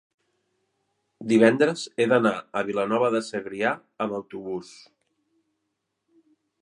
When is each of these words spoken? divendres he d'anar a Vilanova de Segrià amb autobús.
divendres 1.31 1.83
he 2.03 2.07
d'anar 2.13 2.33
a 2.61 2.63
Vilanova 2.71 3.11
de 3.17 3.21
Segrià 3.29 3.75
amb 4.07 4.17
autobús. 4.21 4.73